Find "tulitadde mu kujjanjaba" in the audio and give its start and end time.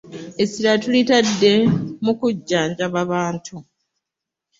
0.81-2.99